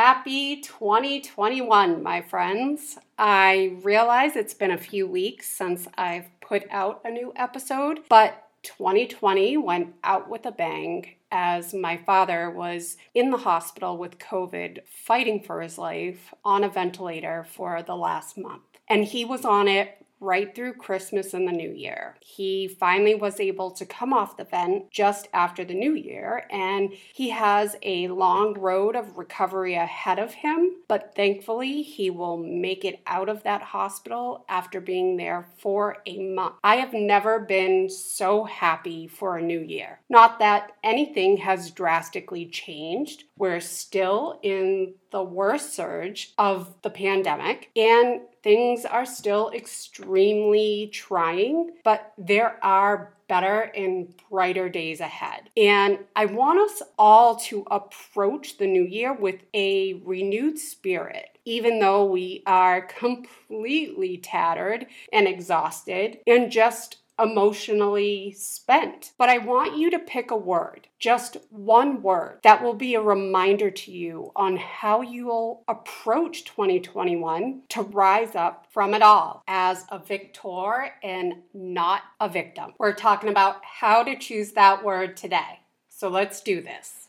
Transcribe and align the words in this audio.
Happy 0.00 0.60
2021, 0.60 2.04
my 2.04 2.22
friends. 2.22 2.98
I 3.18 3.78
realize 3.82 4.36
it's 4.36 4.54
been 4.54 4.70
a 4.70 4.78
few 4.78 5.08
weeks 5.08 5.48
since 5.48 5.88
I've 5.98 6.28
put 6.40 6.62
out 6.70 7.00
a 7.04 7.10
new 7.10 7.32
episode, 7.34 8.02
but 8.08 8.48
2020 8.62 9.56
went 9.56 9.96
out 10.04 10.30
with 10.30 10.46
a 10.46 10.52
bang 10.52 11.16
as 11.32 11.74
my 11.74 11.96
father 11.96 12.48
was 12.48 12.96
in 13.12 13.30
the 13.30 13.38
hospital 13.38 13.98
with 13.98 14.20
COVID, 14.20 14.82
fighting 14.86 15.42
for 15.42 15.60
his 15.60 15.78
life 15.78 16.32
on 16.44 16.62
a 16.62 16.68
ventilator 16.68 17.44
for 17.52 17.82
the 17.82 17.96
last 17.96 18.38
month. 18.38 18.62
And 18.88 19.02
he 19.02 19.24
was 19.24 19.44
on 19.44 19.66
it 19.66 20.06
right 20.20 20.54
through 20.54 20.74
Christmas 20.74 21.34
and 21.34 21.46
the 21.46 21.52
New 21.52 21.70
Year. 21.70 22.16
He 22.20 22.68
finally 22.68 23.14
was 23.14 23.40
able 23.40 23.70
to 23.72 23.86
come 23.86 24.12
off 24.12 24.36
the 24.36 24.44
vent 24.44 24.90
just 24.90 25.28
after 25.32 25.64
the 25.64 25.74
New 25.74 25.94
Year, 25.94 26.46
and 26.50 26.92
he 27.12 27.30
has 27.30 27.76
a 27.82 28.08
long 28.08 28.54
road 28.54 28.96
of 28.96 29.18
recovery 29.18 29.74
ahead 29.74 30.18
of 30.18 30.34
him. 30.34 30.77
But 30.88 31.14
thankfully, 31.14 31.82
he 31.82 32.08
will 32.08 32.38
make 32.38 32.84
it 32.84 33.00
out 33.06 33.28
of 33.28 33.42
that 33.42 33.60
hospital 33.60 34.44
after 34.48 34.80
being 34.80 35.18
there 35.18 35.46
for 35.58 35.98
a 36.06 36.18
month. 36.18 36.54
I 36.64 36.76
have 36.76 36.94
never 36.94 37.38
been 37.38 37.90
so 37.90 38.44
happy 38.44 39.06
for 39.06 39.36
a 39.36 39.42
new 39.42 39.60
year. 39.60 40.00
Not 40.08 40.38
that 40.38 40.72
anything 40.82 41.36
has 41.38 41.70
drastically 41.70 42.46
changed. 42.46 43.24
We're 43.36 43.60
still 43.60 44.40
in 44.42 44.94
the 45.10 45.22
worst 45.22 45.74
surge 45.74 46.32
of 46.38 46.74
the 46.82 46.90
pandemic, 46.90 47.70
and 47.76 48.22
things 48.42 48.84
are 48.84 49.06
still 49.06 49.50
extremely 49.50 50.90
trying, 50.92 51.72
but 51.84 52.12
there 52.16 52.58
are 52.64 53.14
better 53.28 53.70
and 53.74 54.14
brighter 54.30 54.68
days 54.68 55.00
ahead. 55.00 55.50
And 55.56 55.98
I 56.16 56.26
want 56.26 56.58
us 56.58 56.82
all 56.98 57.36
to 57.36 57.64
approach 57.70 58.58
the 58.58 58.66
new 58.66 58.84
year 58.84 59.12
with 59.12 59.42
a 59.54 59.94
renewed 60.04 60.58
spirit, 60.58 61.38
even 61.44 61.78
though 61.78 62.04
we 62.06 62.42
are 62.46 62.82
completely 62.82 64.18
tattered 64.18 64.86
and 65.12 65.28
exhausted 65.28 66.18
and 66.26 66.50
just 66.50 66.96
emotionally 67.18 68.32
spent. 68.36 69.12
But 69.18 69.28
I 69.28 69.38
want 69.38 69.76
you 69.76 69.90
to 69.90 69.98
pick 69.98 70.30
a 70.30 70.36
word, 70.36 70.88
just 70.98 71.36
one 71.50 72.02
word, 72.02 72.40
that 72.42 72.62
will 72.62 72.74
be 72.74 72.94
a 72.94 73.00
reminder 73.00 73.70
to 73.70 73.90
you 73.92 74.32
on 74.36 74.56
how 74.56 75.02
you'll 75.02 75.64
approach 75.68 76.44
2021 76.44 77.62
to 77.70 77.82
rise 77.82 78.34
up 78.34 78.66
from 78.70 78.94
it 78.94 79.02
all 79.02 79.42
as 79.48 79.84
a 79.90 79.98
victor 79.98 80.94
and 81.02 81.34
not 81.54 82.02
a 82.20 82.28
victim. 82.28 82.74
We're 82.78 82.94
talking 82.94 83.30
about 83.30 83.64
how 83.64 84.02
to 84.02 84.16
choose 84.16 84.52
that 84.52 84.84
word 84.84 85.16
today. 85.16 85.60
So 85.88 86.08
let's 86.08 86.40
do 86.40 86.62
this. 86.62 87.08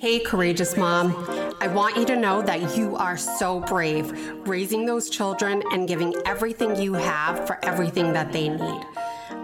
Hey, 0.00 0.18
courageous 0.18 0.78
mom. 0.78 1.14
I 1.60 1.66
want 1.66 1.94
you 1.94 2.06
to 2.06 2.16
know 2.16 2.40
that 2.40 2.74
you 2.74 2.96
are 2.96 3.18
so 3.18 3.60
brave, 3.60 4.10
raising 4.46 4.86
those 4.86 5.10
children 5.10 5.62
and 5.72 5.86
giving 5.86 6.14
everything 6.24 6.74
you 6.74 6.94
have 6.94 7.46
for 7.46 7.62
everything 7.62 8.14
that 8.14 8.32
they 8.32 8.48
need. 8.48 8.82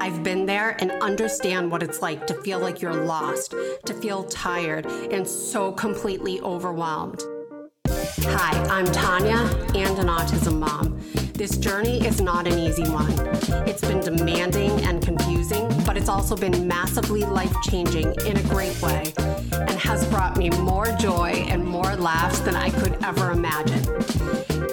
I've 0.00 0.22
been 0.22 0.46
there 0.46 0.74
and 0.80 0.92
understand 0.92 1.70
what 1.70 1.82
it's 1.82 2.00
like 2.00 2.26
to 2.28 2.34
feel 2.40 2.58
like 2.58 2.80
you're 2.80 3.04
lost, 3.04 3.50
to 3.84 3.92
feel 3.92 4.24
tired, 4.24 4.86
and 4.86 5.28
so 5.28 5.72
completely 5.72 6.40
overwhelmed. 6.40 7.20
Hi, 7.88 8.58
I'm 8.70 8.86
Tanya 8.86 9.36
and 9.74 9.98
an 9.98 10.06
autism 10.06 10.58
mom. 10.60 10.98
This 11.36 11.58
journey 11.58 12.02
is 12.06 12.22
not 12.22 12.46
an 12.46 12.58
easy 12.58 12.88
one. 12.88 13.12
It's 13.68 13.82
been 13.82 14.00
demanding 14.00 14.70
and 14.86 15.04
confusing, 15.04 15.68
but 15.84 15.98
it's 15.98 16.08
also 16.08 16.34
been 16.34 16.66
massively 16.66 17.24
life 17.24 17.54
changing 17.62 18.14
in 18.24 18.38
a 18.38 18.42
great 18.44 18.80
way 18.80 19.12
and 19.52 19.72
has 19.72 20.06
brought 20.08 20.38
me 20.38 20.48
more 20.48 20.86
joy 20.92 21.44
and 21.48 21.62
more 21.62 21.94
laughs 21.94 22.38
than 22.40 22.56
I 22.56 22.70
could 22.70 22.96
ever 23.04 23.32
imagine. 23.32 23.84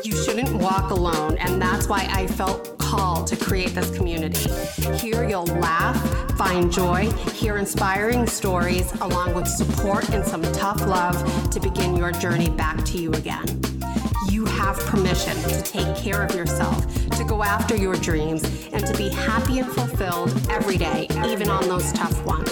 You 0.06 0.16
shouldn't 0.16 0.53
walk 0.53 0.91
alone, 0.91 1.38
and 1.38 1.62
that's 1.62 1.90
why 1.90 2.07
I 2.09 2.28
felt 2.28 2.78
called 2.78 3.28
to 3.28 3.35
create 3.35 3.75
this 3.75 3.94
community. 3.97 4.50
Here 4.95 5.28
you'll 5.28 5.44
laugh, 5.44 5.97
find 6.38 6.72
joy, 6.72 7.12
hear 7.34 7.57
inspiring 7.57 8.25
stories, 8.25 8.90
along 9.01 9.34
with 9.34 9.50
support 9.50 10.09
and 10.12 10.25
some 10.25 10.44
tough 10.53 10.80
love 10.88 11.50
to 11.50 11.59
begin 11.59 11.97
your 11.97 12.13
journey 12.13 12.50
back 12.50 12.85
to 12.85 12.97
you 12.97 13.12
again 13.12 13.63
have 14.63 14.79
permission 14.85 15.35
to 15.44 15.62
take 15.62 15.94
care 15.97 16.24
of 16.24 16.34
yourself, 16.34 16.85
to 17.09 17.25
go 17.25 17.44
after 17.44 17.75
your 17.75 17.96
dreams, 17.96 18.41
and 18.72 18.85
to 18.85 18.97
be 18.97 19.09
happy 19.09 19.59
and 19.59 19.69
fulfilled 19.69 20.31
every 20.50 20.78
day, 20.78 21.06
even 21.25 21.50
on 21.50 21.68
those 21.68 21.91
tough 21.91 22.25
ones. 22.25 22.50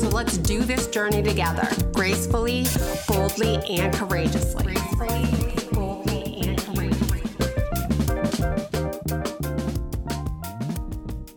So 0.00 0.08
let's 0.08 0.38
do 0.38 0.60
this 0.62 0.86
journey 0.86 1.22
together, 1.22 1.68
gracefully, 1.92 2.64
boldly, 3.06 3.56
and 3.68 3.92
courageously. 3.92 4.64
Gracefully, 4.64 5.68
boldly, 5.70 6.40
and 6.40 6.58
courageously. 6.58 7.20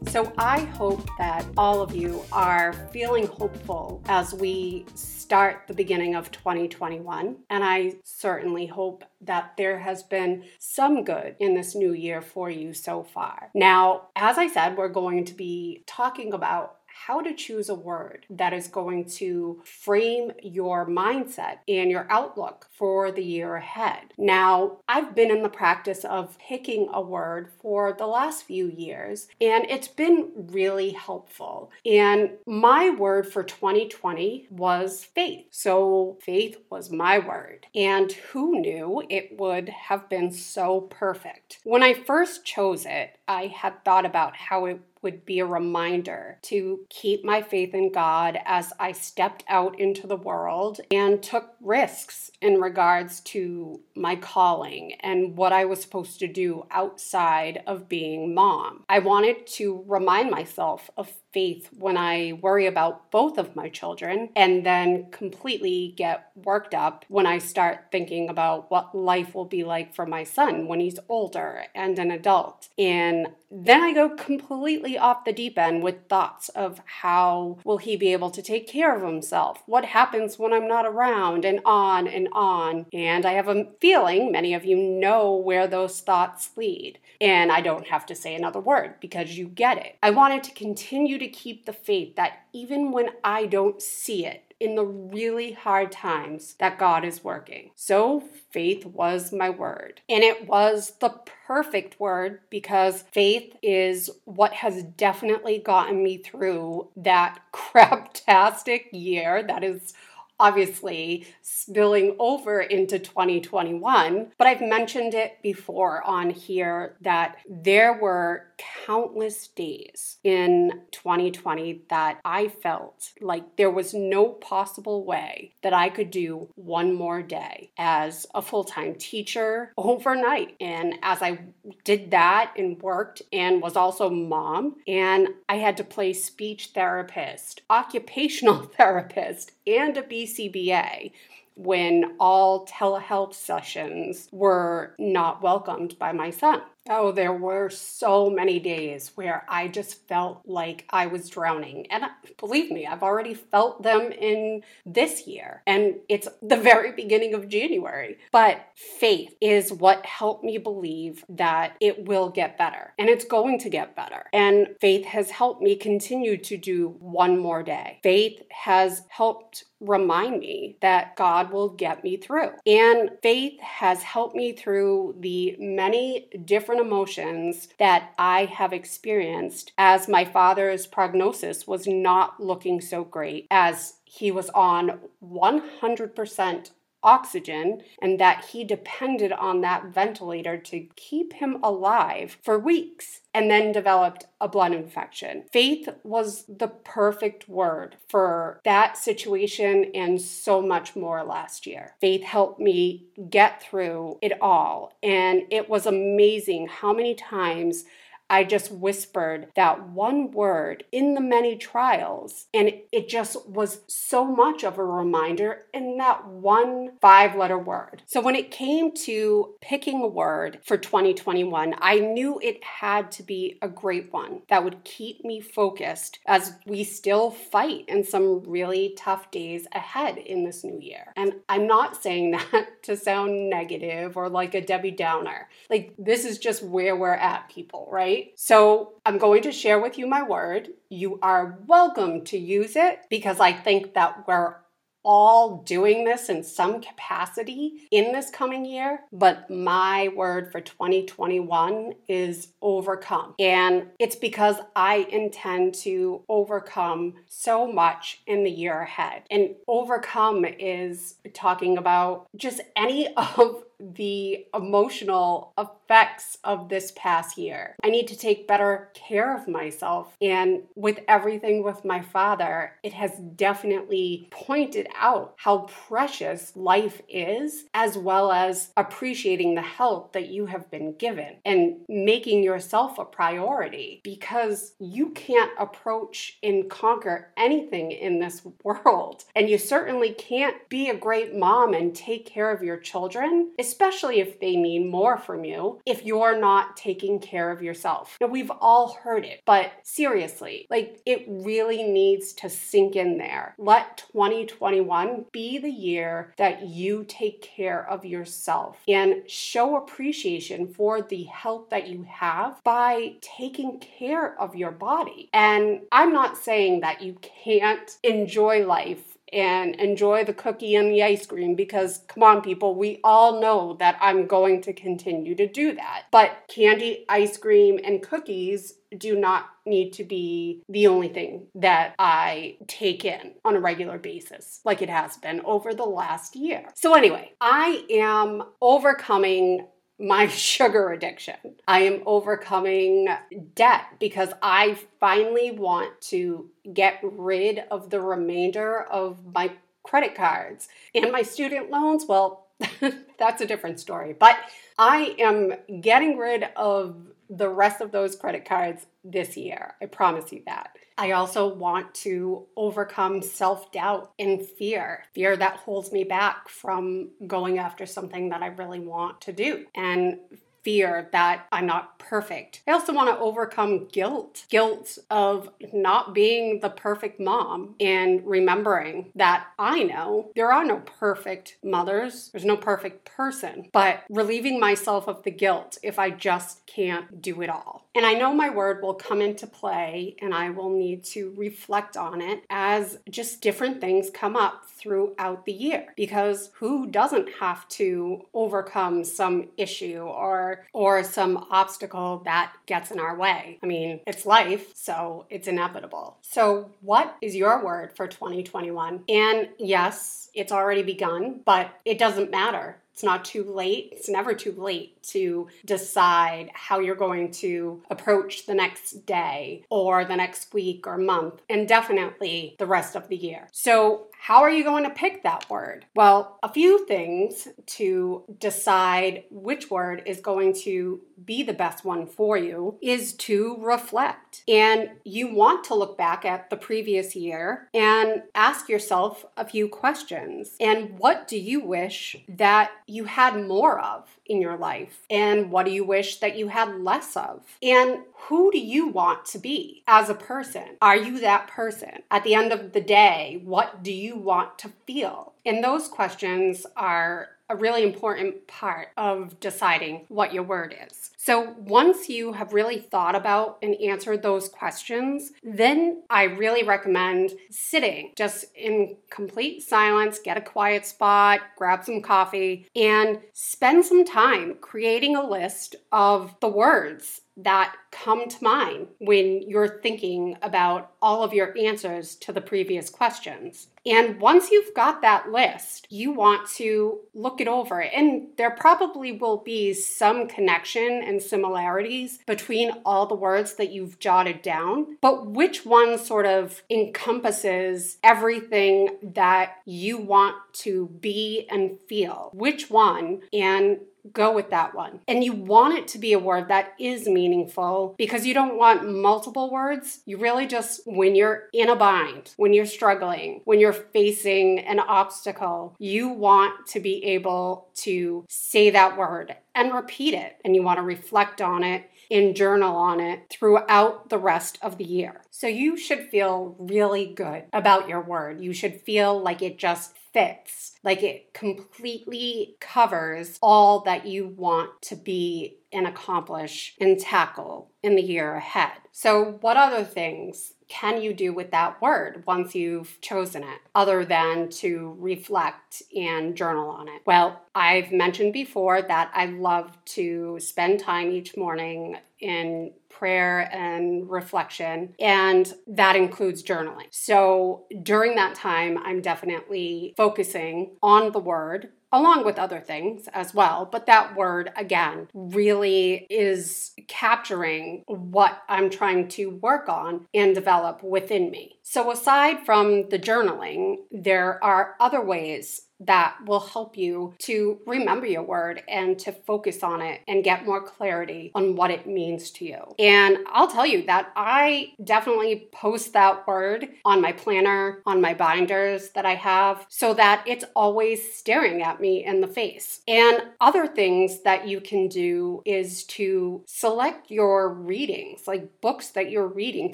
So 0.07 0.31
I 0.37 0.61
hope 0.77 1.05
that 1.17 1.45
all 1.57 1.81
of 1.81 1.93
you 1.93 2.23
are 2.31 2.71
feeling 2.93 3.27
hopeful 3.27 4.01
as 4.07 4.33
we 4.33 4.85
start 5.33 5.63
the 5.65 5.73
beginning 5.73 6.13
of 6.13 6.29
2021. 6.29 7.37
And 7.49 7.63
I 7.63 7.95
certainly 8.03 8.67
hope 8.67 9.03
that 9.21 9.57
there 9.57 9.79
has 9.79 10.03
been 10.03 10.43
some 10.59 11.03
good 11.03 11.35
in 11.39 11.55
this 11.55 11.73
new 11.73 11.91
year 11.91 12.21
for 12.21 12.51
you 12.51 12.71
so 12.71 13.01
far. 13.01 13.49
Now, 13.55 14.09
as 14.15 14.37
I 14.37 14.47
said, 14.47 14.77
we're 14.77 14.89
going 14.89 15.25
to 15.25 15.33
be 15.33 15.85
talking 15.87 16.33
about 16.33 16.82
how 16.93 17.21
to 17.21 17.33
choose 17.33 17.69
a 17.69 17.75
word 17.75 18.25
that 18.29 18.53
is 18.53 18.67
going 18.67 19.05
to 19.05 19.61
frame 19.65 20.31
your 20.41 20.87
mindset 20.87 21.57
and 21.67 21.89
your 21.89 22.07
outlook 22.09 22.67
for 22.71 23.11
the 23.11 23.23
year 23.23 23.55
ahead. 23.55 24.13
Now, 24.17 24.77
I've 24.87 25.15
been 25.15 25.31
in 25.31 25.43
the 25.43 25.49
practice 25.49 26.05
of 26.05 26.37
picking 26.37 26.89
a 26.93 27.01
word 27.01 27.49
for 27.61 27.93
the 27.93 28.07
last 28.07 28.45
few 28.45 28.69
years, 28.69 29.27
and 29.41 29.65
it's 29.69 29.87
been 29.87 30.31
really 30.35 30.91
helpful. 30.91 31.71
And 31.85 32.31
my 32.45 32.91
word 32.91 33.27
for 33.27 33.43
2020 33.43 34.47
was 34.49 35.03
faith. 35.03 35.45
So, 35.51 36.17
faith 36.21 36.57
was 36.69 36.91
my 36.91 37.19
word. 37.19 37.67
And 37.75 38.11
who 38.11 38.59
knew 38.59 39.03
it 39.09 39.37
would 39.37 39.69
have 39.69 40.09
been 40.09 40.31
so 40.31 40.81
perfect? 40.81 41.59
When 41.63 41.83
I 41.83 41.93
first 41.93 42.45
chose 42.45 42.85
it, 42.85 43.17
I 43.27 43.47
had 43.47 43.83
thought 43.83 44.05
about 44.05 44.35
how 44.35 44.65
it 44.65 44.79
would 45.01 45.25
be 45.25 45.39
a 45.39 45.45
reminder 45.45 46.39
to 46.43 46.85
keep 46.89 47.23
my 47.23 47.41
faith 47.41 47.73
in 47.73 47.91
God 47.91 48.39
as 48.45 48.73
I 48.79 48.93
stepped 48.93 49.43
out 49.47 49.79
into 49.79 50.07
the 50.07 50.15
world 50.15 50.79
and 50.91 51.21
took 51.21 51.55
risks 51.61 52.31
in 52.41 52.61
regards 52.61 53.19
to 53.21 53.81
my 53.95 54.15
calling 54.15 54.93
and 55.01 55.37
what 55.37 55.51
I 55.51 55.65
was 55.65 55.81
supposed 55.81 56.19
to 56.19 56.27
do 56.27 56.65
outside 56.71 57.61
of 57.67 57.89
being 57.89 58.33
mom. 58.33 58.85
I 58.87 58.99
wanted 58.99 59.45
to 59.47 59.83
remind 59.87 60.31
myself 60.31 60.89
of 60.97 61.11
faith 61.33 61.69
when 61.77 61.97
I 61.97 62.39
worry 62.41 62.67
about 62.67 63.11
both 63.11 63.37
of 63.37 63.55
my 63.55 63.69
children 63.69 64.29
and 64.35 64.65
then 64.65 65.09
completely 65.11 65.93
get 65.97 66.31
worked 66.35 66.73
up 66.73 67.05
when 67.07 67.25
I 67.25 67.39
start 67.39 67.87
thinking 67.91 68.29
about 68.29 68.69
what 68.69 68.95
life 68.95 69.35
will 69.35 69.45
be 69.45 69.63
like 69.63 69.95
for 69.95 70.05
my 70.05 70.23
son 70.23 70.67
when 70.67 70.79
he's 70.79 70.99
older 71.09 71.65
and 71.73 71.97
an 71.99 72.11
adult. 72.11 72.69
And 72.77 73.27
then 73.55 73.83
I 73.83 73.93
go 73.93 74.09
completely 74.09 74.97
off 74.97 75.25
the 75.25 75.33
deep 75.33 75.59
end 75.59 75.83
with 75.83 76.07
thoughts 76.09 76.49
of 76.49 76.81
how 76.85 77.59
will 77.63 77.77
he 77.77 77.95
be 77.95 78.11
able 78.11 78.31
to 78.31 78.41
take 78.41 78.67
care 78.67 78.95
of 78.95 79.03
himself? 79.03 79.61
What 79.67 79.85
happens 79.85 80.39
when 80.39 80.53
I'm 80.53 80.67
not 80.67 80.87
around? 80.87 81.45
And 81.45 81.59
on 81.65 82.07
and 82.07 82.29
on. 82.33 82.87
And 82.91 83.25
I 83.25 83.33
have 83.33 83.47
a 83.47 83.67
feeling 83.79 84.31
many 84.31 84.53
of 84.53 84.65
you 84.65 84.75
know 84.75 85.35
where 85.35 85.67
those 85.67 86.01
thoughts 86.01 86.49
lead. 86.55 86.99
And 87.21 87.51
I 87.51 87.61
don't 87.61 87.87
have 87.87 88.05
to 88.07 88.15
say 88.15 88.33
another 88.35 88.59
word 88.59 88.95
because 88.99 89.37
you 89.37 89.47
get 89.47 89.77
it. 89.77 89.97
I 90.01 90.09
wanted 90.09 90.43
to 90.45 90.51
continue 90.51 91.19
to 91.23 91.29
keep 91.29 91.65
the 91.65 91.73
faith 91.73 92.15
that 92.15 92.45
even 92.53 92.91
when 92.91 93.09
I 93.23 93.45
don't 93.45 93.81
see 93.81 94.25
it, 94.25 94.53
in 94.63 94.75
the 94.75 94.85
really 94.85 95.51
hard 95.51 95.91
times 95.91 96.53
that 96.53 96.79
God 96.79 97.03
is 97.03 97.21
working. 97.21 97.71
So 97.75 98.23
faith 98.51 98.85
was 98.85 99.33
my 99.33 99.49
word. 99.49 99.99
And 100.07 100.23
it 100.23 100.47
was 100.47 100.93
the 101.01 101.09
perfect 101.45 101.99
word 101.99 102.39
because 102.49 103.03
faith 103.11 103.57
is 103.61 104.09
what 104.23 104.53
has 104.53 104.83
definitely 104.83 105.59
gotten 105.59 106.01
me 106.01 106.17
through 106.17 106.87
that 106.95 107.39
craptastic 107.53 108.85
year 108.93 109.43
that 109.43 109.65
is 109.65 109.93
obviously 110.39 111.27
spilling 111.41 112.15
over 112.19 112.61
into 112.61 112.99
2021. 112.99 114.31
But 114.37 114.47
I've 114.47 114.61
mentioned 114.61 115.13
it 115.13 115.41
before 115.41 116.03
on 116.03 116.29
here 116.29 116.97
that 117.01 117.37
there 117.49 117.93
were 117.93 118.47
countless 118.85 119.47
days 119.47 120.17
in 120.23 120.81
2020 120.91 121.83
that 121.89 122.19
I 122.23 122.47
felt 122.47 123.11
like 123.21 123.55
there 123.57 123.71
was 123.71 123.93
no 123.93 124.29
possible 124.29 125.05
way 125.05 125.53
that 125.63 125.73
I 125.73 125.89
could 125.89 126.11
do 126.11 126.49
one 126.55 126.93
more 126.93 127.21
day 127.21 127.71
as 127.77 128.25
a 128.33 128.41
full 128.41 128.63
time 128.63 128.95
teacher 128.95 129.73
overnight. 129.77 130.55
And 130.59 130.95
as 131.01 131.21
I 131.21 131.39
did 131.83 132.11
that 132.11 132.53
and 132.57 132.81
worked 132.81 133.21
and 133.31 133.61
was 133.61 133.75
also 133.75 134.09
mom, 134.09 134.75
and 134.87 135.29
I 135.49 135.55
had 135.55 135.77
to 135.77 135.83
play 135.83 136.13
speech 136.13 136.71
therapist, 136.73 137.61
occupational 137.69 138.63
therapist, 138.77 139.51
and 139.67 139.97
a 139.97 140.03
BCBA 140.03 141.11
when 141.55 142.15
all 142.19 142.65
telehealth 142.65 143.33
sessions 143.33 144.27
were 144.31 144.95
not 144.97 145.41
welcomed 145.41 145.97
by 145.99 146.11
my 146.11 146.29
son. 146.29 146.61
Oh, 146.89 147.13
there 147.13 147.33
were 147.33 147.69
so 147.69 148.29
many 148.29 148.59
days 148.59 149.11
where 149.15 149.45
I 149.47 149.69
just 149.69 150.05
felt 150.07 150.41
like 150.45 150.85
I 150.89 151.07
was 151.07 151.29
drowning. 151.29 151.87
And 151.89 152.03
believe 152.37 152.71
me, 152.71 152.85
I've 152.85 153.03
already 153.03 153.33
felt 153.33 153.83
them 153.83 154.11
in 154.11 154.63
this 154.85 155.25
year. 155.25 155.63
And 155.65 155.95
it's 156.09 156.27
the 156.41 156.57
very 156.57 156.91
beginning 156.91 157.33
of 157.33 157.47
January. 157.47 158.17
But 158.31 158.65
faith 158.75 159.33
is 159.39 159.71
what 159.71 160.05
helped 160.05 160.43
me 160.43 160.57
believe 160.57 161.23
that 161.29 161.77
it 161.79 162.05
will 162.05 162.29
get 162.29 162.57
better 162.57 162.93
and 162.99 163.09
it's 163.09 163.25
going 163.25 163.59
to 163.59 163.69
get 163.69 163.95
better. 163.95 164.25
And 164.33 164.67
faith 164.81 165.05
has 165.05 165.29
helped 165.29 165.61
me 165.61 165.75
continue 165.77 166.37
to 166.37 166.57
do 166.57 166.95
one 166.99 167.37
more 167.37 167.63
day. 167.63 167.99
Faith 168.03 168.41
has 168.51 169.03
helped 169.07 169.63
remind 169.83 170.39
me 170.39 170.77
that 170.81 171.15
God 171.15 171.51
will 171.51 171.69
get 171.69 172.03
me 172.03 172.17
through. 172.17 172.51
And 172.65 173.11
faith 173.21 173.59
has 173.59 174.03
helped 174.03 174.35
me 174.35 174.53
through 174.53 175.15
the 175.19 175.55
many 175.59 176.27
different 176.45 176.81
emotions 176.81 177.69
that 177.79 178.13
I 178.17 178.45
have 178.45 178.73
experienced 178.73 179.71
as 179.77 180.07
my 180.07 180.25
father's 180.25 180.87
prognosis 180.87 181.67
was 181.67 181.87
not 181.87 182.41
looking 182.41 182.81
so 182.81 183.03
great 183.03 183.47
as 183.51 183.95
he 184.05 184.31
was 184.31 184.49
on 184.51 184.99
100% 185.23 186.71
oxygen 187.03 187.81
and 188.01 188.19
that 188.19 188.45
he 188.45 188.63
depended 188.63 189.31
on 189.31 189.61
that 189.61 189.85
ventilator 189.85 190.57
to 190.57 190.87
keep 190.95 191.33
him 191.33 191.57
alive 191.63 192.37
for 192.41 192.57
weeks 192.57 193.21
and 193.33 193.49
then 193.49 193.71
developed 193.71 194.25
a 194.39 194.47
blood 194.47 194.73
infection. 194.73 195.43
Faith 195.51 195.89
was 196.03 196.45
the 196.47 196.67
perfect 196.67 197.49
word 197.49 197.95
for 198.07 198.61
that 198.63 198.97
situation 198.97 199.91
and 199.95 200.21
so 200.21 200.61
much 200.61 200.95
more 200.95 201.23
last 201.23 201.65
year. 201.65 201.95
Faith 201.99 202.23
helped 202.23 202.59
me 202.59 203.05
get 203.29 203.61
through 203.61 204.17
it 204.21 204.33
all, 204.41 204.93
and 205.01 205.43
it 205.49 205.69
was 205.69 205.85
amazing 205.85 206.67
how 206.67 206.93
many 206.93 207.15
times 207.15 207.85
I 208.29 208.43
just 208.43 208.71
whispered 208.71 209.47
that 209.55 209.89
one 209.89 210.31
word 210.31 210.83
in 210.91 211.13
the 211.13 211.21
many 211.21 211.55
trials, 211.55 212.47
and 212.53 212.73
it 212.91 213.09
just 213.09 213.47
was 213.47 213.81
so 213.87 214.25
much 214.25 214.63
of 214.63 214.77
a 214.77 214.85
reminder 214.85 215.65
in 215.73 215.97
that 215.97 216.27
one 216.27 216.91
five 217.01 217.35
letter 217.35 217.57
word. 217.57 218.03
So 218.05 218.21
when 218.21 218.35
it 218.35 218.51
came 218.51 218.91
to 219.03 219.55
picking 219.61 220.01
a 220.01 220.07
word 220.07 220.59
for 220.63 220.77
2021, 220.77 221.75
I 221.79 221.99
knew 221.99 222.39
it 222.41 222.63
had 222.63 223.11
to 223.13 223.23
be 223.23 223.57
a 223.61 223.67
great 223.67 224.11
one 224.11 224.41
that 224.49 224.63
would 224.63 224.83
keep 224.83 225.23
me 225.23 225.41
focused 225.41 226.19
as 226.25 226.53
we 226.65 226.83
still 226.83 227.31
fight 227.31 227.85
in 227.87 228.03
some 228.03 228.43
really 228.45 228.95
tough 228.97 229.31
days 229.31 229.67
ahead 229.73 230.17
in 230.17 230.43
this 230.43 230.63
new 230.63 230.79
year. 230.79 231.13
And 231.15 231.33
I'm 231.49 231.67
not 231.67 232.01
saying 232.01 232.31
that 232.51 232.83
to 232.83 232.95
sound 232.95 233.49
negative 233.49 234.17
or 234.17 234.29
like 234.29 234.53
a 234.53 234.61
Debbie 234.61 234.91
Downer. 234.91 235.49
Like, 235.69 235.93
this 235.97 236.25
is 236.25 236.37
just 236.37 236.63
where 236.63 236.95
we're 236.95 237.13
at, 237.13 237.49
people, 237.49 237.87
right? 237.91 238.12
So 238.35 238.93
I'm 239.05 239.17
going 239.17 239.43
to 239.43 239.51
share 239.51 239.79
with 239.79 239.97
you 239.97 240.07
my 240.07 240.23
word. 240.23 240.69
You 240.89 241.19
are 241.21 241.59
welcome 241.67 242.23
to 242.25 242.37
use 242.37 242.75
it 242.75 242.99
because 243.09 243.39
I 243.39 243.51
think 243.53 243.93
that 243.93 244.27
we're 244.27 244.55
all 245.03 245.63
doing 245.63 246.05
this 246.05 246.29
in 246.29 246.43
some 246.43 246.81
capacity 246.81 247.87
in 247.91 248.11
this 248.11 248.29
coming 248.29 248.65
year, 248.65 249.01
but 249.11 249.49
my 249.49 250.09
word 250.15 250.51
for 250.51 250.61
2021 250.61 251.93
is 252.07 252.53
overcome. 252.61 253.35
And 253.39 253.87
it's 253.99 254.15
because 254.15 254.57
I 254.75 255.07
intend 255.11 255.75
to 255.75 256.23
overcome 256.29 257.15
so 257.27 257.71
much 257.71 258.21
in 258.27 258.43
the 258.43 258.51
year 258.51 258.81
ahead. 258.81 259.23
And 259.29 259.55
overcome 259.67 260.45
is 260.45 261.15
talking 261.33 261.77
about 261.77 262.27
just 262.35 262.61
any 262.75 263.13
of 263.17 263.63
the 263.93 264.45
emotional 264.53 265.53
effects 265.57 266.37
of 266.43 266.69
this 266.69 266.93
past 266.95 267.37
year. 267.37 267.75
I 267.83 267.89
need 267.89 268.07
to 268.07 268.17
take 268.17 268.47
better 268.47 268.89
care 268.93 269.35
of 269.35 269.47
myself. 269.47 270.15
And 270.21 270.63
with 270.75 270.99
everything 271.07 271.63
with 271.63 271.83
my 271.83 272.01
father, 272.01 272.73
it 272.83 272.93
has 272.93 273.11
definitely 273.35 274.27
pointed 274.31 274.87
out 274.99 275.35
how 275.37 275.67
precious 275.87 276.55
life 276.55 277.01
is, 277.09 277.65
as 277.73 277.97
well 277.97 278.31
as 278.31 278.71
appreciating 278.77 279.55
the 279.55 279.61
help 279.61 280.13
that 280.13 280.29
you 280.29 280.45
have 280.45 280.71
been 280.71 280.95
given 280.97 281.35
and 281.45 281.77
making 281.89 282.43
yourself 282.43 282.97
a 282.97 283.05
priority 283.05 284.01
because 284.03 284.73
you 284.79 285.09
can't 285.09 285.51
approach 285.59 286.37
and 286.41 286.69
conquer 286.69 287.33
anything 287.37 287.91
in 287.91 288.19
this 288.19 288.41
world. 288.63 289.25
And 289.35 289.49
you 289.49 289.57
certainly 289.57 290.11
can't 290.11 290.57
be 290.69 290.89
a 290.89 290.95
great 290.95 291.35
mom 291.35 291.73
and 291.73 291.95
take 291.95 292.25
care 292.25 292.51
of 292.51 292.63
your 292.63 292.77
children, 292.77 293.51
especially 293.59 293.72
if 293.81 294.39
they 294.39 294.55
need 294.55 294.89
more 294.89 295.17
from 295.17 295.43
you, 295.43 295.79
if 295.85 296.05
you're 296.05 296.39
not 296.39 296.77
taking 296.77 297.19
care 297.19 297.51
of 297.51 297.61
yourself. 297.61 298.17
Now, 298.19 298.27
we've 298.27 298.51
all 298.51 298.93
heard 298.93 299.25
it, 299.25 299.41
but 299.45 299.71
seriously, 299.83 300.67
like 300.69 301.01
it 301.05 301.25
really 301.27 301.83
needs 301.83 302.33
to 302.33 302.49
sink 302.49 302.95
in 302.95 303.17
there. 303.17 303.55
Let 303.57 304.03
2021 304.13 305.25
be 305.31 305.57
the 305.57 305.69
year 305.69 306.33
that 306.37 306.67
you 306.67 307.05
take 307.07 307.41
care 307.41 307.87
of 307.89 308.05
yourself 308.05 308.77
and 308.87 309.29
show 309.29 309.77
appreciation 309.77 310.67
for 310.67 311.01
the 311.01 311.23
health 311.23 311.69
that 311.69 311.87
you 311.87 312.03
have 312.03 312.61
by 312.63 313.15
taking 313.21 313.79
care 313.79 314.39
of 314.39 314.55
your 314.55 314.71
body. 314.71 315.29
And 315.33 315.81
I'm 315.91 316.13
not 316.13 316.37
saying 316.37 316.81
that 316.81 317.01
you 317.01 317.17
can't 317.21 317.97
enjoy 318.03 318.65
life 318.65 319.12
and 319.33 319.75
enjoy 319.75 320.23
the 320.23 320.33
cookie 320.33 320.75
and 320.75 320.91
the 320.91 321.03
ice 321.03 321.25
cream 321.25 321.55
because, 321.55 322.01
come 322.07 322.23
on, 322.23 322.41
people, 322.41 322.75
we 322.75 322.99
all 323.03 323.41
know 323.41 323.75
that 323.79 323.97
I'm 323.99 324.27
going 324.27 324.61
to 324.61 324.73
continue 324.73 325.35
to 325.35 325.47
do 325.47 325.73
that. 325.75 326.03
But 326.11 326.43
candy, 326.47 327.05
ice 327.09 327.37
cream, 327.37 327.79
and 327.83 328.01
cookies 328.01 328.75
do 328.97 329.15
not 329.15 329.45
need 329.65 329.93
to 329.93 330.03
be 330.03 330.61
the 330.69 330.87
only 330.87 331.07
thing 331.07 331.47
that 331.55 331.95
I 331.97 332.57
take 332.67 333.05
in 333.05 333.33
on 333.43 333.55
a 333.55 333.59
regular 333.59 333.97
basis, 333.97 334.59
like 334.65 334.81
it 334.81 334.89
has 334.89 335.17
been 335.17 335.41
over 335.45 335.73
the 335.73 335.85
last 335.85 336.35
year. 336.35 336.65
So, 336.75 336.93
anyway, 336.93 337.31
I 337.41 337.85
am 337.89 338.43
overcoming 338.61 339.67
my 339.99 340.27
sugar 340.27 340.91
addiction. 340.91 341.35
I 341.67 341.81
am 341.81 342.03
overcoming 342.05 343.07
debt 343.55 343.85
because 343.99 344.29
I 344.41 344.77
finally 344.99 345.51
want 345.51 346.01
to 346.09 346.49
get 346.73 346.99
rid 347.03 347.63
of 347.71 347.89
the 347.89 348.01
remainder 348.01 348.81
of 348.81 349.17
my 349.33 349.51
credit 349.83 350.15
cards 350.15 350.69
and 350.95 351.11
my 351.11 351.21
student 351.21 351.69
loans. 351.69 352.05
Well, 352.07 352.47
that's 353.19 353.41
a 353.41 353.45
different 353.45 353.79
story. 353.79 354.13
But 354.13 354.37
I 354.77 355.15
am 355.19 355.81
getting 355.81 356.17
rid 356.17 356.45
of 356.55 356.95
the 357.37 357.49
rest 357.49 357.81
of 357.81 357.91
those 357.91 358.15
credit 358.15 358.45
cards 358.45 358.85
this 359.03 359.35
year. 359.35 359.75
I 359.81 359.87
promise 359.87 360.31
you 360.31 360.43
that. 360.45 360.75
I 360.97 361.11
also 361.11 361.51
want 361.51 361.93
to 361.95 362.45
overcome 362.55 363.21
self 363.23 363.71
doubt 363.71 364.11
and 364.19 364.45
fear, 364.45 365.05
fear 365.13 365.35
that 365.35 365.57
holds 365.57 365.91
me 365.91 366.03
back 366.03 366.47
from 366.47 367.09
going 367.25 367.57
after 367.57 367.85
something 367.85 368.29
that 368.29 368.43
I 368.43 368.47
really 368.47 368.79
want 368.79 369.21
to 369.21 369.33
do. 369.33 369.65
And 369.73 370.19
fear 370.63 371.09
that 371.11 371.47
I'm 371.51 371.65
not 371.65 371.99
perfect. 371.99 372.61
I 372.67 372.71
also 372.71 372.93
want 372.93 373.09
to 373.09 373.17
overcome 373.17 373.87
guilt 373.87 374.45
guilt 374.49 374.97
of 375.09 375.49
not 375.73 376.13
being 376.13 376.59
the 376.59 376.69
perfect 376.69 377.19
mom 377.19 377.75
and 377.79 378.25
remembering 378.25 379.11
that 379.15 379.47
I 379.57 379.83
know 379.83 380.31
there 380.35 380.51
are 380.51 380.65
no 380.65 380.81
perfect 380.99 381.57
mothers, 381.63 382.29
there's 382.31 382.45
no 382.45 382.57
perfect 382.57 383.05
person, 383.05 383.69
but 383.71 384.03
relieving 384.09 384.59
myself 384.59 385.07
of 385.07 385.23
the 385.23 385.31
guilt 385.31 385.77
if 385.83 385.99
I 385.99 386.09
just 386.09 386.65
can't 386.65 387.21
do 387.21 387.41
it 387.41 387.49
all. 387.49 387.87
And 387.95 388.05
I 388.05 388.13
know 388.13 388.33
my 388.33 388.49
word 388.49 388.81
will 388.81 388.93
come 388.93 389.21
into 389.21 389.47
play 389.47 390.15
and 390.21 390.33
I 390.33 390.49
will 390.49 390.69
need 390.69 391.03
to 391.05 391.33
reflect 391.37 391.95
on 391.95 392.21
it 392.21 392.43
as 392.49 392.99
just 393.09 393.41
different 393.41 393.79
things 393.81 394.09
come 394.09 394.35
up 394.35 394.65
throughout 394.65 395.45
the 395.45 395.53
year 395.53 395.93
because 395.95 396.49
who 396.53 396.87
doesn't 396.87 397.29
have 397.39 397.67
to 397.69 398.25
overcome 398.33 399.03
some 399.03 399.49
issue 399.57 399.99
or 399.99 400.52
or 400.73 401.03
some 401.03 401.45
obstacle 401.49 402.21
that 402.25 402.53
gets 402.65 402.91
in 402.91 402.99
our 402.99 403.15
way. 403.17 403.59
I 403.61 403.65
mean, 403.65 404.01
it's 404.07 404.25
life, 404.25 404.75
so 404.75 405.25
it's 405.29 405.47
inevitable. 405.47 406.17
So, 406.21 406.71
what 406.81 407.15
is 407.21 407.35
your 407.35 407.63
word 407.63 407.95
for 407.95 408.07
2021? 408.07 409.03
And 409.09 409.49
yes, 409.57 410.29
it's 410.33 410.51
already 410.51 410.83
begun, 410.83 411.41
but 411.45 411.71
it 411.85 411.97
doesn't 411.97 412.31
matter 412.31 412.77
it's 412.93 413.03
not 413.03 413.25
too 413.25 413.43
late. 413.43 413.89
It's 413.91 414.07
never 414.07 414.35
too 414.35 414.51
late 414.51 415.01
to 415.03 415.47
decide 415.65 416.51
how 416.53 416.79
you're 416.79 416.93
going 416.95 417.31
to 417.31 417.81
approach 417.89 418.45
the 418.45 418.53
next 418.53 419.07
day 419.07 419.65
or 419.71 420.05
the 420.05 420.15
next 420.15 420.53
week 420.53 420.85
or 420.85 420.97
month, 420.97 421.41
and 421.49 421.67
definitely 421.67 422.55
the 422.59 422.67
rest 422.67 422.95
of 422.95 423.07
the 423.07 423.15
year. 423.15 423.47
So, 423.51 424.07
how 424.19 424.41
are 424.41 424.49
you 424.49 424.63
going 424.63 424.85
to 424.85 424.89
pick 424.89 425.23
that 425.23 425.49
word? 425.49 425.85
Well, 425.95 426.39
a 426.43 426.53
few 426.53 426.85
things 426.85 427.47
to 427.65 428.23
decide 428.39 429.25
which 429.29 429.69
word 429.69 430.03
is 430.05 430.21
going 430.21 430.53
to 430.61 431.01
be 431.25 431.43
the 431.43 431.53
best 431.53 431.85
one 431.85 432.05
for 432.05 432.37
you 432.37 432.77
is 432.81 433.13
to 433.13 433.57
reflect. 433.59 434.43
And 434.47 434.91
you 435.03 435.33
want 435.33 435.63
to 435.65 435.75
look 435.75 435.97
back 435.97 436.25
at 436.25 436.49
the 436.49 436.57
previous 436.57 437.15
year 437.15 437.69
and 437.73 438.23
ask 438.35 438.69
yourself 438.69 439.25
a 439.37 439.45
few 439.45 439.67
questions. 439.67 440.55
And 440.59 440.97
what 440.97 441.27
do 441.27 441.37
you 441.37 441.59
wish 441.61 442.15
that 442.27 442.71
you 442.87 443.05
had 443.05 443.47
more 443.47 443.79
of 443.79 444.17
in 444.25 444.41
your 444.41 444.57
life? 444.57 445.01
And 445.09 445.51
what 445.51 445.65
do 445.65 445.71
you 445.71 445.83
wish 445.83 446.19
that 446.19 446.37
you 446.37 446.47
had 446.47 446.81
less 446.81 447.15
of? 447.15 447.41
And 447.61 447.99
who 448.27 448.51
do 448.51 448.59
you 448.59 448.87
want 448.87 449.25
to 449.27 449.39
be 449.39 449.83
as 449.87 450.09
a 450.09 450.15
person? 450.15 450.77
Are 450.81 450.95
you 450.95 451.19
that 451.19 451.47
person? 451.47 452.03
At 452.09 452.23
the 452.23 452.35
end 452.35 452.51
of 452.51 452.73
the 452.73 452.81
day, 452.81 453.41
what 453.43 453.83
do 453.83 453.91
you 453.91 454.15
want 454.15 454.57
to 454.59 454.71
feel? 454.85 455.33
And 455.45 455.63
those 455.63 455.87
questions 455.87 456.65
are 456.77 457.29
a 457.53 457.55
really 457.55 457.83
important 457.83 458.47
part 458.47 458.89
of 458.97 459.39
deciding 459.39 460.05
what 460.09 460.33
your 460.33 460.43
word 460.43 460.75
is. 460.89 461.11
So, 461.17 461.55
once 461.57 462.09
you 462.09 462.33
have 462.33 462.51
really 462.51 462.79
thought 462.79 463.15
about 463.15 463.59
and 463.61 463.75
answered 463.75 464.23
those 464.23 464.49
questions, 464.49 465.31
then 465.43 466.01
I 466.09 466.23
really 466.23 466.63
recommend 466.63 467.31
sitting 467.49 468.11
just 468.17 468.45
in 468.55 468.97
complete 469.09 469.61
silence, 469.61 470.19
get 470.19 470.35
a 470.35 470.41
quiet 470.41 470.85
spot, 470.85 471.41
grab 471.55 471.85
some 471.85 472.01
coffee, 472.01 472.67
and 472.75 473.19
spend 473.33 473.85
some 473.85 474.03
time 474.03 474.55
creating 474.59 475.15
a 475.15 475.25
list 475.25 475.75
of 475.91 476.35
the 476.41 476.49
words 476.49 477.21
that 477.37 477.75
come 477.91 478.27
to 478.27 478.43
mind 478.43 478.87
when 478.99 479.41
you're 479.47 479.79
thinking 479.81 480.37
about 480.41 480.91
all 481.01 481.23
of 481.23 481.33
your 481.33 481.55
answers 481.57 482.15
to 482.15 482.31
the 482.31 482.41
previous 482.41 482.89
questions. 482.89 483.67
And 483.85 484.19
once 484.21 484.49
you've 484.49 484.73
got 484.73 485.01
that 485.01 485.31
list, 485.31 485.87
you 485.89 486.13
want 486.13 486.47
to 486.51 486.99
look 487.13 487.41
it 487.41 487.47
over. 487.47 487.81
And 487.81 488.29
there 488.37 488.51
probably 488.51 489.11
will 489.11 489.37
be 489.37 489.73
some 489.73 490.27
connection 490.27 491.03
and 491.05 491.21
similarities 491.21 492.19
between 492.25 492.71
all 492.85 493.05
the 493.05 493.15
words 493.15 493.55
that 493.55 493.71
you've 493.71 493.99
jotted 493.99 494.41
down. 494.41 494.97
But 495.01 495.27
which 495.27 495.65
one 495.65 495.97
sort 495.97 496.25
of 496.25 496.63
encompasses 496.69 497.97
everything 498.03 498.97
that 499.03 499.57
you 499.65 499.97
want 499.97 500.35
to 500.53 500.87
be 501.01 501.45
and 501.49 501.77
feel? 501.87 502.31
Which 502.33 502.69
one? 502.69 503.21
And 503.33 503.79
go 504.11 504.33
with 504.33 504.49
that 504.49 504.75
one. 504.75 504.99
And 505.07 505.23
you 505.23 505.33
want 505.33 505.77
it 505.77 505.87
to 505.89 505.99
be 505.99 506.13
a 506.13 506.19
word 506.19 506.49
that 506.49 506.73
is 506.79 507.07
meaningful 507.07 507.95
because 507.97 508.25
you 508.25 508.33
don't 508.33 508.57
want 508.57 508.89
multiple 508.89 509.51
words. 509.51 510.01
You 510.05 510.17
really 510.17 510.47
just, 510.47 510.81
when 510.85 511.15
you're 511.15 511.49
in 511.53 511.69
a 511.69 511.75
bind, 511.75 512.33
when 512.37 512.53
you're 512.53 512.65
struggling, 512.65 513.41
when 513.45 513.59
you're 513.59 513.73
facing 513.73 514.59
an 514.59 514.79
obstacle, 514.79 515.75
you 515.79 516.09
want 516.09 516.67
to 516.67 516.79
be 516.79 517.03
able 517.05 517.69
to 517.75 518.25
say 518.27 518.69
that 518.71 518.97
word 518.97 519.35
and 519.55 519.73
repeat 519.73 520.13
it. 520.13 520.37
And 520.43 520.55
you 520.55 520.63
want 520.63 520.77
to 520.77 520.83
reflect 520.83 521.41
on 521.41 521.63
it 521.63 521.89
and 522.11 522.35
journal 522.35 522.75
on 522.75 522.99
it 522.99 523.21
throughout 523.31 524.09
the 524.09 524.17
rest 524.17 524.59
of 524.61 524.77
the 524.77 524.83
year. 524.83 525.21
So 525.31 525.47
you 525.47 525.77
should 525.77 526.09
feel 526.09 526.55
really 526.59 527.05
good 527.05 527.45
about 527.53 527.87
your 527.87 528.01
word. 528.01 528.41
You 528.41 528.53
should 528.53 528.81
feel 528.81 529.19
like 529.19 529.41
it 529.41 529.57
just 529.57 529.95
fits, 530.13 530.73
like 530.83 531.01
it 531.03 531.33
completely 531.33 532.55
covers 532.59 533.39
all 533.41 533.81
that 533.81 534.05
you 534.05 534.27
want 534.27 534.81
to 534.83 534.95
be 534.95 535.57
and 535.73 535.87
accomplish 535.87 536.75
and 536.79 536.99
tackle 536.99 537.71
in 537.81 537.95
the 537.95 538.01
year 538.01 538.35
ahead. 538.35 538.71
So, 538.91 539.39
what 539.41 539.57
other 539.57 539.83
things 539.83 540.53
can 540.69 541.01
you 541.01 541.13
do 541.13 541.33
with 541.33 541.51
that 541.51 541.81
word 541.81 542.23
once 542.25 542.55
you've 542.55 542.99
chosen 543.01 543.43
it, 543.43 543.59
other 543.75 544.05
than 544.05 544.49
to 544.49 544.95
reflect 544.99 545.83
and 545.95 546.35
journal 546.35 546.69
on 546.69 546.87
it? 546.87 547.01
Well, 547.05 547.41
I've 547.53 547.91
mentioned 547.91 548.33
before 548.33 548.81
that 548.81 549.11
I 549.13 549.25
love 549.25 549.77
to 549.85 550.37
spend 550.39 550.79
time 550.79 551.11
each 551.11 551.35
morning 551.35 551.97
in 552.23 552.71
prayer 552.89 553.49
and 553.53 554.09
reflection, 554.09 554.95
and 554.99 555.53
that 555.67 555.95
includes 555.95 556.41
journaling. 556.41 556.87
So 556.91 557.65
during 557.83 558.15
that 558.15 558.35
time, 558.35 558.77
I'm 558.77 559.01
definitely 559.01 559.93
focusing 559.97 560.77
on 560.81 561.11
the 561.11 561.19
word 561.19 561.69
along 561.93 562.25
with 562.25 562.39
other 562.39 562.59
things 562.59 563.07
as 563.13 563.33
well. 563.33 563.69
But 563.71 563.85
that 563.85 564.15
word, 564.15 564.51
again, 564.57 565.07
really 565.13 566.07
is 566.09 566.71
capturing 566.87 567.83
what 567.87 568.41
I'm 568.49 568.69
trying 568.69 569.07
to 569.09 569.27
work 569.27 569.69
on 569.69 570.07
and 570.13 570.33
develop 570.33 570.83
within 570.83 571.29
me. 571.29 571.59
So, 571.61 571.91
aside 571.91 572.45
from 572.45 572.89
the 572.89 572.99
journaling, 572.99 573.75
there 573.91 574.43
are 574.43 574.75
other 574.79 575.01
ways 575.01 575.61
that 575.85 576.17
will 576.25 576.39
help 576.39 576.77
you 576.77 577.13
to 577.19 577.59
remember 577.65 578.05
your 578.05 578.23
word 578.23 578.63
and 578.67 578.97
to 578.99 579.11
focus 579.11 579.63
on 579.63 579.81
it 579.81 580.01
and 580.07 580.23
get 580.23 580.45
more 580.45 580.61
clarity 580.61 581.31
on 581.35 581.55
what 581.55 581.71
it 581.71 581.87
means 581.87 582.31
to 582.31 582.45
you. 582.45 582.75
And 582.79 583.19
I'll 583.31 583.47
tell 583.47 583.65
you 583.65 583.85
that 583.85 584.11
I 584.15 584.73
definitely 584.83 585.47
post 585.51 585.93
that 585.93 586.27
word 586.27 586.69
on 586.85 587.01
my 587.01 587.11
planner, 587.11 587.81
on 587.85 588.01
my 588.01 588.13
binders 588.13 588.89
that 588.91 589.05
I 589.05 589.15
have, 589.15 589.65
so 589.69 589.93
that 589.95 590.23
it's 590.27 590.45
always 590.55 591.13
staring 591.13 591.61
at 591.61 591.79
me 591.79 592.05
in 592.05 592.21
the 592.21 592.27
face. 592.27 592.81
And 592.87 593.23
other 593.39 593.67
things 593.67 594.21
that 594.21 594.47
you 594.47 594.61
can 594.61 594.87
do 594.87 595.41
is 595.45 595.83
to 595.85 596.43
select 596.45 597.11
your 597.11 597.53
readings, 597.53 598.27
like 598.27 598.61
books 598.61 598.89
that 598.89 599.11
you're 599.11 599.27
reading 599.27 599.73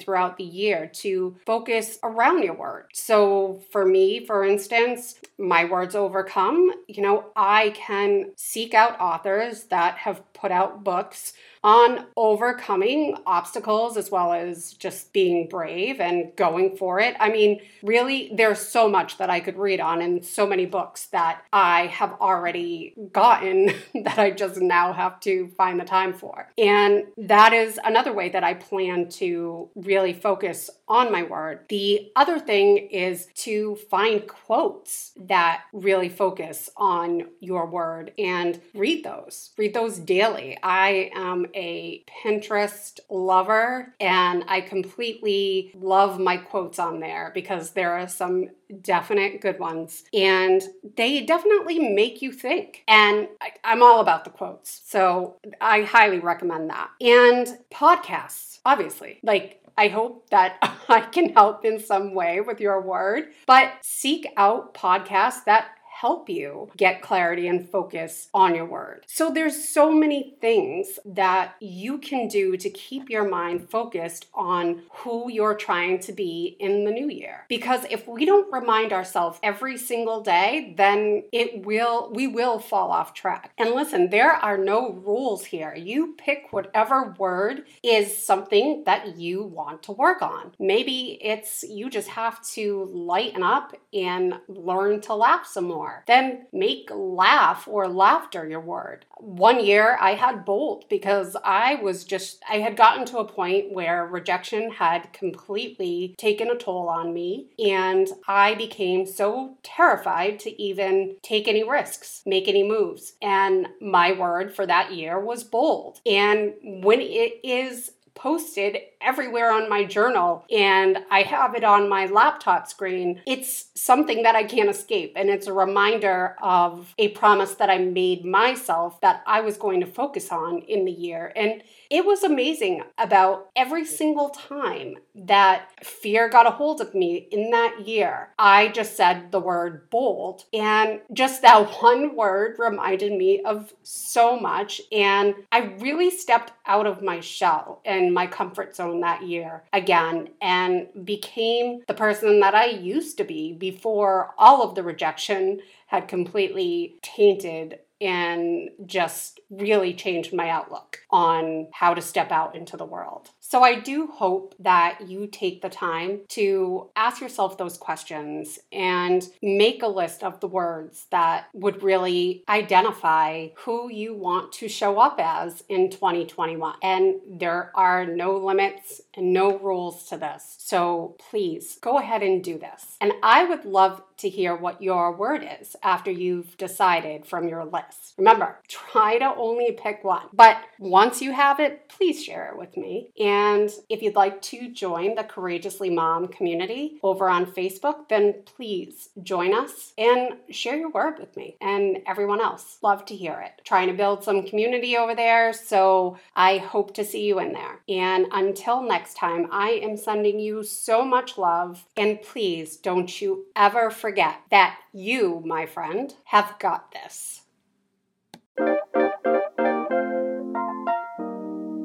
throughout 0.00 0.36
the 0.36 0.44
year, 0.44 0.86
to 0.94 1.36
focus 1.46 1.98
around 2.02 2.42
your 2.42 2.54
word. 2.54 2.86
So 2.92 3.62
for 3.70 3.84
me, 3.84 4.24
for 4.26 4.44
instance, 4.44 5.16
my 5.38 5.64
words 5.64 5.94
overcome, 6.00 6.72
you 6.88 7.02
know, 7.02 7.30
I 7.36 7.70
can 7.70 8.32
seek 8.36 8.74
out 8.74 9.00
authors 9.00 9.64
that 9.64 9.98
have 9.98 10.22
put 10.32 10.50
out 10.50 10.82
books 10.82 11.32
on 11.62 12.06
overcoming 12.16 13.16
obstacles 13.26 13.96
as 13.96 14.10
well 14.10 14.32
as 14.32 14.72
just 14.74 15.12
being 15.12 15.48
brave 15.48 16.00
and 16.00 16.34
going 16.36 16.76
for 16.76 17.00
it. 17.00 17.14
I 17.20 17.30
mean, 17.30 17.60
really, 17.82 18.30
there's 18.34 18.58
so 18.58 18.88
much 18.88 19.18
that 19.18 19.28
I 19.28 19.40
could 19.40 19.58
read 19.58 19.80
on 19.80 20.00
and 20.00 20.24
so 20.24 20.46
many 20.46 20.64
books 20.64 21.06
that 21.06 21.42
I 21.52 21.86
have 21.86 22.14
already 22.20 22.94
gotten 23.12 23.74
that 24.04 24.18
I 24.18 24.30
just 24.30 24.58
now 24.60 24.92
have 24.92 25.20
to 25.20 25.48
find 25.48 25.78
the 25.78 25.84
time 25.84 26.14
for. 26.14 26.48
And 26.56 27.04
that 27.18 27.52
is 27.52 27.78
another 27.84 28.12
way 28.12 28.30
that 28.30 28.44
I 28.44 28.54
plan 28.54 29.08
to 29.10 29.68
really 29.74 30.12
focus 30.12 30.70
on 30.88 31.12
my 31.12 31.22
word. 31.22 31.66
The 31.68 32.10
other 32.16 32.38
thing 32.38 32.76
is 32.78 33.28
to 33.36 33.76
find 33.90 34.26
quotes 34.26 35.12
that 35.16 35.62
really 35.72 36.08
focus 36.08 36.70
on 36.76 37.28
your 37.38 37.66
word 37.66 38.12
and 38.18 38.60
read 38.74 39.04
those. 39.04 39.50
Read 39.56 39.74
those 39.74 39.98
daily. 39.98 40.58
I 40.62 41.10
am 41.14 41.46
a 41.54 42.04
Pinterest 42.24 42.98
lover 43.08 43.94
and 44.00 44.44
I 44.48 44.60
completely 44.60 45.72
love 45.74 46.18
my 46.18 46.36
quotes 46.36 46.78
on 46.78 47.00
there 47.00 47.30
because 47.34 47.70
there 47.70 47.92
are 47.92 48.08
some 48.08 48.50
definite 48.82 49.40
good 49.40 49.58
ones 49.58 50.04
and 50.12 50.62
they 50.96 51.24
definitely 51.24 51.78
make 51.78 52.22
you 52.22 52.32
think. 52.32 52.84
And 52.86 53.28
I, 53.40 53.52
am 53.64 53.82
all 53.82 54.00
about 54.00 54.24
the 54.24 54.30
quotes. 54.30 54.82
So 54.86 55.36
I 55.60 55.82
highly 55.82 56.20
recommend 56.20 56.70
that. 56.70 56.90
And 57.00 57.58
podcasts, 57.72 58.60
obviously. 58.64 59.18
Like 59.22 59.60
I 59.76 59.88
hope 59.88 60.28
that 60.30 60.58
I 60.88 61.00
can 61.00 61.30
help 61.30 61.64
in 61.64 61.78
some 61.78 62.14
way 62.14 62.40
with 62.40 62.60
your 62.60 62.80
word, 62.80 63.28
but 63.46 63.72
seek 63.80 64.26
out 64.36 64.74
podcasts 64.74 65.44
that 65.44 65.70
help 66.00 66.30
you 66.30 66.70
get 66.78 67.02
clarity 67.02 67.46
and 67.46 67.68
focus 67.68 68.30
on 68.32 68.54
your 68.54 68.64
word. 68.64 69.04
So 69.06 69.30
there's 69.30 69.68
so 69.68 69.92
many 69.92 70.34
things 70.40 70.98
that 71.04 71.56
you 71.60 71.98
can 71.98 72.26
do 72.26 72.56
to 72.56 72.70
keep 72.70 73.10
your 73.10 73.28
mind 73.28 73.68
focused 73.68 74.26
on 74.32 74.82
who 74.90 75.30
you're 75.30 75.54
trying 75.54 75.98
to 76.00 76.12
be 76.12 76.56
in 76.58 76.84
the 76.86 76.90
new 76.90 77.10
year. 77.10 77.44
Because 77.50 77.84
if 77.90 78.08
we 78.08 78.24
don't 78.24 78.50
remind 78.50 78.94
ourselves 78.94 79.38
every 79.42 79.76
single 79.76 80.22
day, 80.22 80.74
then 80.78 81.24
it 81.32 81.66
will 81.66 82.10
we 82.14 82.26
will 82.26 82.58
fall 82.58 82.90
off 82.90 83.12
track. 83.12 83.52
And 83.58 83.72
listen, 83.72 84.08
there 84.08 84.32
are 84.32 84.56
no 84.56 84.92
rules 84.92 85.44
here. 85.44 85.74
You 85.74 86.14
pick 86.16 86.50
whatever 86.50 87.14
word 87.18 87.64
is 87.82 88.16
something 88.16 88.84
that 88.86 89.18
you 89.18 89.42
want 89.42 89.82
to 89.82 89.92
work 89.92 90.22
on. 90.22 90.52
Maybe 90.58 91.18
it's 91.20 91.62
you 91.62 91.90
just 91.90 92.08
have 92.08 92.42
to 92.54 92.90
lighten 92.90 93.42
up 93.42 93.74
and 93.92 94.34
learn 94.48 95.02
to 95.02 95.14
laugh 95.14 95.46
some 95.46 95.64
more 95.64 95.89
Then 96.06 96.46
make 96.52 96.90
laugh 96.92 97.66
or 97.68 97.88
laughter 97.88 98.48
your 98.48 98.60
word. 98.60 99.04
One 99.18 99.64
year 99.64 99.96
I 100.00 100.14
had 100.14 100.44
bold 100.44 100.84
because 100.88 101.36
I 101.44 101.76
was 101.76 102.04
just, 102.04 102.42
I 102.48 102.58
had 102.58 102.76
gotten 102.76 103.04
to 103.06 103.18
a 103.18 103.24
point 103.24 103.72
where 103.72 104.06
rejection 104.06 104.70
had 104.72 105.12
completely 105.12 106.14
taken 106.18 106.48
a 106.48 106.56
toll 106.56 106.88
on 106.88 107.12
me. 107.12 107.48
And 107.58 108.08
I 108.26 108.54
became 108.54 109.06
so 109.06 109.58
terrified 109.62 110.38
to 110.40 110.62
even 110.62 111.16
take 111.22 111.48
any 111.48 111.62
risks, 111.62 112.22
make 112.26 112.48
any 112.48 112.66
moves. 112.66 113.14
And 113.22 113.68
my 113.80 114.12
word 114.12 114.54
for 114.54 114.66
that 114.66 114.92
year 114.92 115.18
was 115.18 115.44
bold. 115.44 116.00
And 116.06 116.54
when 116.62 117.00
it 117.00 117.40
is 117.44 117.92
posted 118.14 118.76
everywhere 119.00 119.52
on 119.52 119.68
my 119.68 119.84
journal 119.84 120.44
and 120.50 120.98
I 121.10 121.22
have 121.22 121.54
it 121.54 121.64
on 121.64 121.88
my 121.88 122.06
laptop 122.06 122.68
screen. 122.68 123.20
It's 123.26 123.70
something 123.74 124.22
that 124.22 124.36
I 124.36 124.44
can't 124.44 124.68
escape. 124.68 125.12
And 125.16 125.30
it's 125.30 125.46
a 125.46 125.52
reminder 125.52 126.36
of 126.42 126.94
a 126.98 127.08
promise 127.08 127.54
that 127.54 127.70
I 127.70 127.78
made 127.78 128.24
myself 128.24 129.00
that 129.00 129.22
I 129.26 129.40
was 129.40 129.56
going 129.56 129.80
to 129.80 129.86
focus 129.86 130.30
on 130.30 130.60
in 130.62 130.84
the 130.84 130.92
year. 130.92 131.32
And 131.34 131.62
it 131.90 132.04
was 132.06 132.22
amazing 132.22 132.84
about 132.98 133.48
every 133.56 133.84
single 133.84 134.28
time 134.28 134.98
that 135.16 135.68
fear 135.84 136.28
got 136.28 136.46
a 136.46 136.50
hold 136.50 136.80
of 136.80 136.94
me 136.94 137.26
in 137.32 137.50
that 137.50 137.86
year. 137.86 138.28
I 138.38 138.68
just 138.68 138.96
said 138.96 139.32
the 139.32 139.40
word 139.40 139.90
bold, 139.90 140.44
and 140.52 141.00
just 141.12 141.42
that 141.42 141.68
one 141.82 142.14
word 142.14 142.56
reminded 142.60 143.12
me 143.12 143.42
of 143.42 143.74
so 143.82 144.38
much. 144.38 144.80
And 144.92 145.34
I 145.50 145.76
really 145.80 146.10
stepped 146.10 146.52
out 146.64 146.86
of 146.86 147.02
my 147.02 147.18
shell 147.18 147.80
and 147.84 148.14
my 148.14 148.28
comfort 148.28 148.76
zone 148.76 148.89
that 148.98 149.22
year 149.22 149.62
again 149.72 150.30
and 150.42 150.88
became 151.04 151.82
the 151.86 151.94
person 151.94 152.40
that 152.40 152.56
I 152.56 152.66
used 152.66 153.16
to 153.18 153.24
be 153.24 153.52
before 153.52 154.34
all 154.36 154.64
of 154.64 154.74
the 154.74 154.82
rejection 154.82 155.60
had 155.86 156.08
completely 156.08 156.96
tainted 157.02 157.78
and 158.00 158.70
just 158.86 159.38
really 159.50 159.94
changed 159.94 160.32
my 160.32 160.48
outlook 160.48 160.98
on 161.10 161.68
how 161.72 161.94
to 161.94 162.00
step 162.00 162.32
out 162.32 162.56
into 162.56 162.76
the 162.76 162.84
world. 162.84 163.30
So 163.50 163.64
I 163.64 163.80
do 163.80 164.06
hope 164.06 164.54
that 164.60 165.08
you 165.08 165.26
take 165.26 165.60
the 165.60 165.68
time 165.68 166.20
to 166.28 166.88
ask 166.94 167.20
yourself 167.20 167.58
those 167.58 167.76
questions 167.76 168.60
and 168.70 169.28
make 169.42 169.82
a 169.82 169.88
list 169.88 170.22
of 170.22 170.38
the 170.38 170.46
words 170.46 171.06
that 171.10 171.48
would 171.52 171.82
really 171.82 172.44
identify 172.48 173.48
who 173.56 173.90
you 173.90 174.14
want 174.14 174.52
to 174.52 174.68
show 174.68 175.00
up 175.00 175.16
as 175.18 175.64
in 175.68 175.90
2021. 175.90 176.76
And 176.80 177.16
there 177.28 177.72
are 177.74 178.06
no 178.06 178.36
limits 178.36 179.00
and 179.14 179.32
no 179.32 179.58
rules 179.58 180.04
to 180.10 180.16
this. 180.16 180.54
So 180.58 181.16
please 181.18 181.76
go 181.80 181.98
ahead 181.98 182.22
and 182.22 182.44
do 182.44 182.56
this. 182.56 182.96
And 183.00 183.12
I 183.20 183.42
would 183.46 183.64
love 183.64 184.00
to 184.20 184.28
hear 184.28 184.54
what 184.54 184.82
your 184.82 185.16
word 185.16 185.46
is 185.60 185.76
after 185.82 186.10
you've 186.10 186.56
decided 186.56 187.26
from 187.26 187.48
your 187.48 187.64
list. 187.64 188.14
Remember, 188.18 188.58
try 188.68 189.18
to 189.18 189.34
only 189.36 189.72
pick 189.72 190.04
one. 190.04 190.26
But 190.32 190.58
once 190.78 191.22
you 191.22 191.32
have 191.32 191.58
it, 191.58 191.88
please 191.88 192.22
share 192.22 192.50
it 192.50 192.58
with 192.58 192.76
me. 192.76 193.10
And 193.18 193.70
if 193.88 194.02
you'd 194.02 194.14
like 194.14 194.42
to 194.42 194.72
join 194.72 195.14
the 195.14 195.24
Courageously 195.24 195.90
Mom 195.90 196.28
community 196.28 196.98
over 197.02 197.28
on 197.28 197.46
Facebook, 197.46 198.08
then 198.08 198.42
please 198.44 199.08
join 199.22 199.54
us 199.54 199.92
and 199.96 200.34
share 200.50 200.76
your 200.76 200.90
word 200.90 201.18
with 201.18 201.36
me 201.36 201.56
and 201.60 201.98
everyone 202.06 202.40
else. 202.40 202.78
Love 202.82 203.04
to 203.06 203.16
hear 203.16 203.40
it. 203.40 203.62
Trying 203.64 203.88
to 203.88 203.94
build 203.94 204.22
some 204.22 204.46
community 204.46 204.96
over 204.96 205.14
there, 205.14 205.52
so 205.52 206.18
I 206.36 206.58
hope 206.58 206.94
to 206.94 207.04
see 207.04 207.24
you 207.24 207.38
in 207.40 207.52
there. 207.52 207.80
And 207.88 208.26
until 208.32 208.82
next 208.82 209.14
time, 209.16 209.48
I 209.50 209.70
am 209.82 209.96
sending 209.96 210.38
you 210.38 210.62
so 210.62 211.04
much 211.04 211.38
love. 211.38 211.84
And 211.96 212.20
please 212.22 212.76
don't 212.76 213.20
you 213.20 213.46
ever 213.56 213.90
forget 213.90 214.09
forget 214.10 214.40
that 214.50 214.76
you, 214.92 215.40
my 215.46 215.64
friend, 215.66 216.12
have 216.24 216.56
got 216.58 216.90
this. 216.90 217.42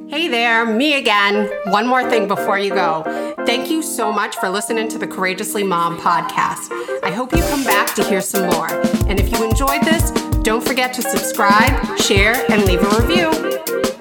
Hey 0.08 0.27
there, 0.27 0.65
me 0.65 0.96
again. 0.98 1.48
One 1.65 1.86
more 1.86 2.10
thing 2.10 2.27
before 2.27 2.58
you 2.58 2.72
go. 2.72 3.03
Thank 3.46 3.70
you 3.70 3.84
so 3.84 4.12
much 4.12 4.38
for 4.38 4.50
listening 4.50 4.88
to 4.88 4.98
the 4.98 5.05
Courageously 5.05 5.63
Mom 5.63 6.00
podcast. 6.00 6.72
I 7.03 7.12
hope 7.12 7.32
you 7.32 7.44
come 7.44 7.63
back 7.63 7.94
to 7.94 8.03
hear 8.03 8.22
some 8.22 8.50
more. 8.50 8.72
And 9.08 9.20
if 9.20 9.32
you 9.32 9.48
enjoyed 9.48 9.84
this, 9.84 10.10
don't 10.41 10.67
forget 10.67 10.96
to 10.96 11.03
subscribe, 11.03 12.00
share, 12.00 12.44
and 12.51 12.65
leave 12.65 12.82
a 12.82 13.01
review. 13.01 13.94